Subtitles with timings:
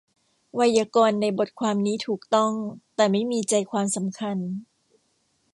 [0.55, 2.51] ไวยากรณ์ในบทความนี้ถูกต้อง
[2.95, 4.37] แต่ไม่มีใจความสำคัญ